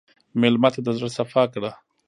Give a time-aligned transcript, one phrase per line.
[0.39, 1.71] مېلمه ته د زړه صفا کړه.